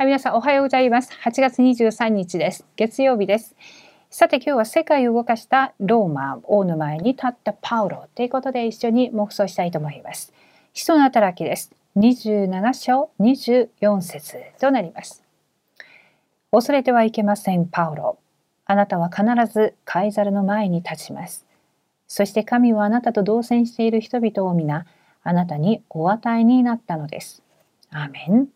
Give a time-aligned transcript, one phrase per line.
[0.00, 1.10] はい、皆さんおはようございます。
[1.24, 2.64] 8月23日です。
[2.76, 3.54] 月曜日です。
[4.08, 10.32] さて今日は世界を動かしたローマ王の前に立ったパウロということで一緒に黙想したいと思います。
[10.72, 11.70] 人の働きです。
[11.98, 15.22] 27章24節となります。
[16.50, 18.18] 恐れてはいけません、パウロ。
[18.64, 21.44] あなたは必ずカイザルの前に立ちます。
[22.08, 24.86] そして神はあなたと同棲している人々を皆、
[25.22, 27.42] あなたにお与えになったのです。
[27.90, 28.48] アーメン。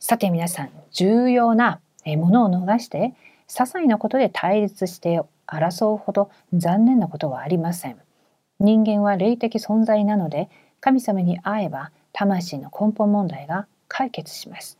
[0.00, 3.14] さて皆さん重要なものを逃して
[3.48, 7.96] 些細なことで対立して争うほど残念なことはありません。
[8.60, 10.48] 人間は霊的存在なので
[10.80, 14.78] 神様に会えば魂の根本問題が解決します。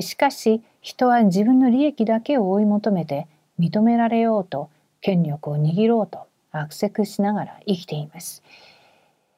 [0.00, 3.26] しかし人は自分の利益だけを追い求めて
[3.58, 8.42] 認められようと権力を握ろうと悪せしながら生きています。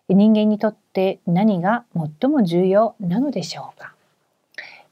[0.09, 1.85] 人間にとって何が
[2.21, 3.94] 最も重要なのでしょうか？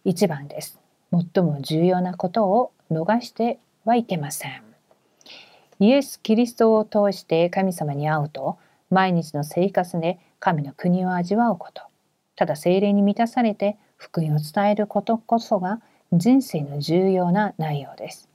[0.05, 0.79] 1番です。
[1.13, 4.63] 最も重要なことを逃してはいけません。
[5.79, 8.59] イエス・キリストを通して神様に会うと
[8.91, 11.83] 毎日の生活で神の国を味わうこと
[12.37, 15.81] ただ精霊に満たされて福音を伝えることこそが
[16.13, 18.29] 人生の重要な内容です。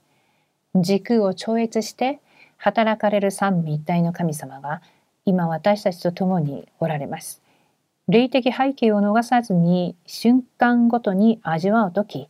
[0.74, 2.20] 時空を超越して
[2.56, 4.82] 働かれる三位一体の神様が
[5.24, 7.42] 今私たちと共におられます。
[8.08, 12.28] 霊的背景を逃さずに瞬間ごとに味わう時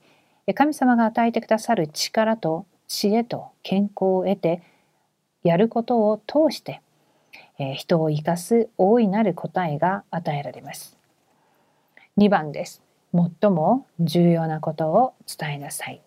[0.54, 4.62] 神様が与えてくださる力と知恵と健康を得て
[5.44, 6.82] やることを通して
[7.76, 10.96] 人を生かす大いなる答えが与えられます。
[12.16, 12.82] 2番です。
[13.12, 16.00] 最も重要なことを伝えなさい。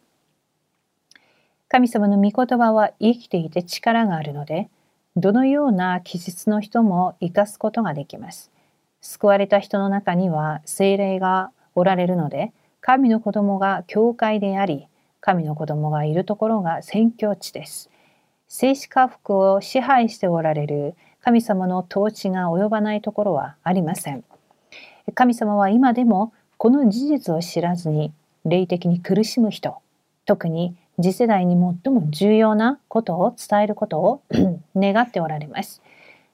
[1.68, 4.70] 神様の御言葉は生きていて力があるので、
[5.16, 8.52] どのような気質の人も生かすことができます。
[9.02, 14.88] 救われた人の中には精霊がおられるので神の子供が教会であり
[15.20, 17.90] 神の子供がいるところが宣教地です。
[18.48, 24.24] 聖子家福を支配しておられる神様の統治が及ばないところはありません。
[25.14, 28.12] 神様は今でもこの事実を知らずに
[28.46, 29.78] 霊的に苦しむ人
[30.26, 31.54] 特に次世代に
[31.84, 34.22] 最も重要なことを伝えることを
[34.76, 35.82] 願っておられます。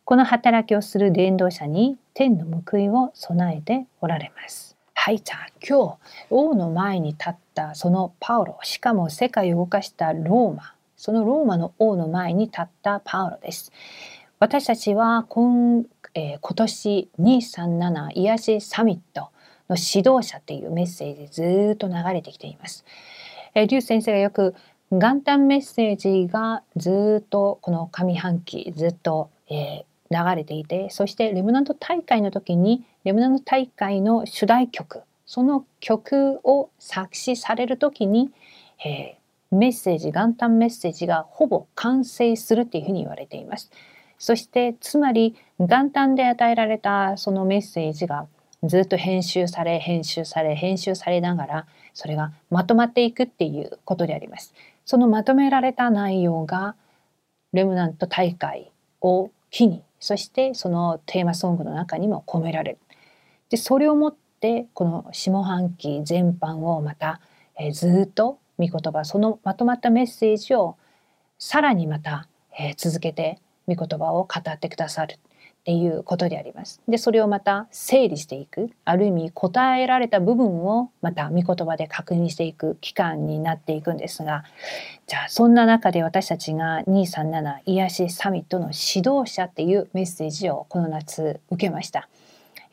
[0.08, 4.78] この働きをする伝道者に天の報いを備えておられます。
[4.94, 5.98] はい、じゃあ今日
[6.30, 13.74] 王の前に立ったそのパウロ、しかも世界を動かしたローマ、そのローマの王の前に立ったパウロです。
[14.40, 19.32] 私たちは今,、えー、今年237癒しサミット
[19.70, 22.86] の指導者っていうメッセージずっと流れてきています。
[23.56, 24.56] えー、リュウ先生がよく
[24.90, 38.32] 元旦メッセージがずっとこの上半期ずっと、えー、流れていてそしてレムナント大会の時にレムナント大会の主題曲その曲を作詞される時に、
[38.84, 43.70] えー、メッセージ元旦メッセージがほぼ完成するっていうふうに言われています。
[44.18, 48.28] そしてつまり元旦で与えられたそのメッセージが
[48.64, 54.54] ずっと編集され編集され編集されながらそれがまとまっていくっていうことであります。
[54.86, 56.76] そのまとめられた内容が
[57.54, 62.78] レムナント大会を機にそしてそのテーマソングの中にも込められる。
[63.50, 67.22] でそれをもってこの下半期全般をまた、
[67.58, 70.78] えー、ずっと御言葉そのまとまったメッセージを
[71.40, 72.28] さらにまた、
[72.60, 75.18] えー、続けて御言葉を語ってくださる
[75.68, 76.80] っていうことであります。
[76.88, 84.46] でそれをまた整理していくある意味答えられた部分をまた御言葉で確認していく期間になっていくんですが
[85.08, 92.08] じゃあそんな中で私たちが237癒しサミットの指導者っていうメッセージをこの夏受けました。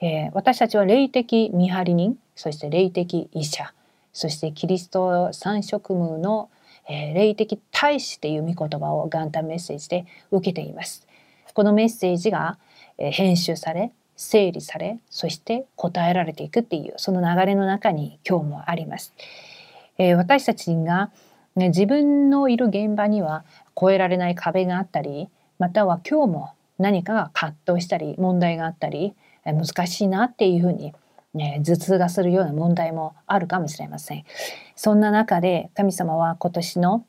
[0.01, 3.75] えー、私たちは霊的見張り人そして霊的医者
[4.13, 6.49] そしてキリスト三職務の、
[6.89, 11.09] えー、霊的大使っていう御言葉を元旦メッセージで受けています。
[11.55, 12.59] このメッセージが、
[12.99, 19.13] 編集され整理されそして答えられていくっていうその流れの中に今日もあります。
[19.99, 21.11] えー、私たちが
[21.57, 23.45] ね、自分のいる現場には
[23.81, 25.29] 越えられない壁があったり
[25.59, 29.15] または今日も何かが葛藤したり問題があったり
[29.45, 30.93] 難しいなっていうふうに、
[31.33, 34.25] ね、頭痛がするような問題もあるかもしれません。
[34.75, 37.05] そんな中で神様は今年の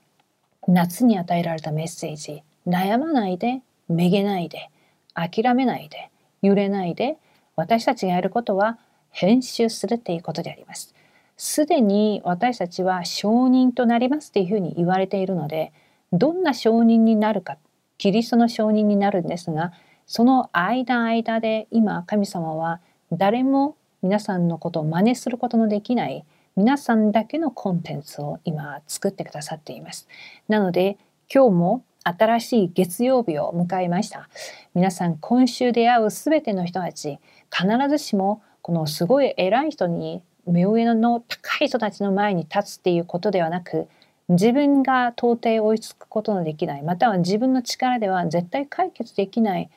[0.68, 4.70] 夏に与えられたメッセージ悩まないでめげないで
[5.16, 7.18] 諦めないで揺れないで
[7.56, 8.78] 私たちがやることは
[9.10, 10.94] 編集するっていうことであります。
[11.38, 15.74] すでに私たちは証人となりますっていうふうに言われているので
[16.14, 17.58] どんな証人になるか
[17.98, 19.74] キリストの証人になるんですが
[20.08, 22.80] その間間で今神様は
[23.12, 26.26] 誰も皆さんのことを真似することのできない
[26.56, 30.08] 皆さんだけのコンテンツを今作ってくださっています。
[30.48, 30.98] なので
[31.34, 34.30] 今日も新しい月曜日を迎えました。
[34.76, 37.20] 皆さん今週出会うすべての人たち
[37.52, 43.88] 必ずしもこのすごい偉い人に目上の高い人たちの前に立つっていうことではなく
[44.30, 49.70] 自分が到底追いつくことのできないまたは自分の力では絶対解決できない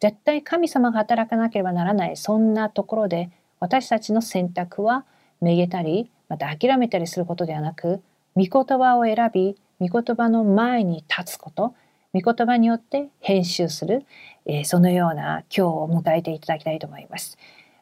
[0.00, 5.04] 絶対神様が働かなければならないそんなところで私たちの選択は
[5.40, 8.02] めげたりまた諦めたりすることではなく
[8.36, 11.74] 御言葉を選び御言葉の前に立つこと
[12.12, 14.04] 御言葉によって編集する、
[14.44, 17.38] えー、そのような今日を迎えていただきたいと思います。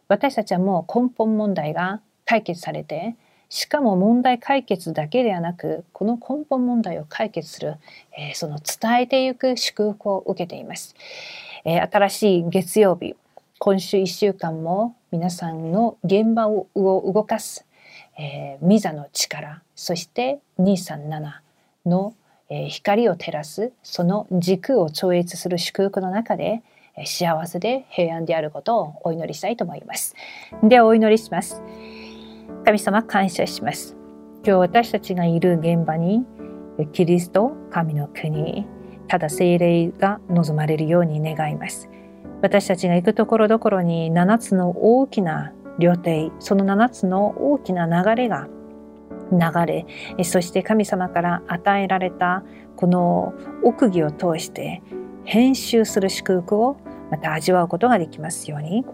[0.07, 3.17] 私たちはもう根本問題が解決されて
[3.49, 7.77] しかも問題解決だけではなくこの根本問題を解決する、
[8.17, 10.95] えー、その伝えていく祝福を受けています、
[11.65, 13.15] えー、新しい月曜日
[13.59, 17.67] 今週1週間も皆さんの現場を動かす、
[18.19, 21.48] えー、ミザの力そして237
[21.89, 22.15] の、
[22.49, 26.63] え、光を照らすその軸を超越する祝福の中で
[27.05, 30.15] 幸せで平安であることをお祈りしたいと思います。
[30.63, 31.63] ではお祈りします。
[32.65, 33.97] 神様感謝します。
[34.45, 36.25] 今日私たちがいる現場に
[36.93, 38.67] キリスト、神の国、
[39.09, 41.89] ただ精霊が望まれるように願います。
[42.41, 48.49] 私たちが行くところどころに7つの大きな料亭、その7つの大きな流れが
[49.33, 49.87] 流れ、
[50.25, 52.43] そして神様から与えられた
[52.77, 54.83] この奥義を通して
[55.25, 56.77] 編集する祝福を
[57.11, 58.85] また味わうことができますように。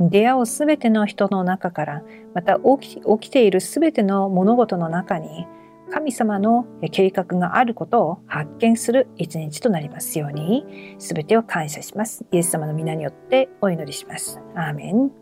[0.00, 2.02] 出会うすべての人の中から
[2.34, 5.46] また起きているすべての物事の中に
[5.92, 12.24] 神様の計画があることを発見する一日となりますようにすべてを感謝します。
[12.32, 14.40] イエス様の皆によってお祈りします。
[14.54, 15.21] アーメン。